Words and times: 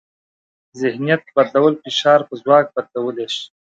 ذهنیت 0.81 1.23
بدلول 1.35 1.75
فشار 1.83 2.19
په 2.27 2.33
ځواک 2.41 2.65
بدلولی 2.75 3.27
شي. 3.35 3.45